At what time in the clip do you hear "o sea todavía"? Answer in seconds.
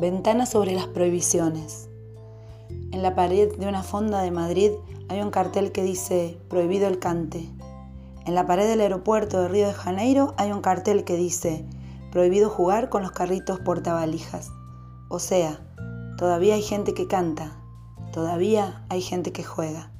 15.08-16.54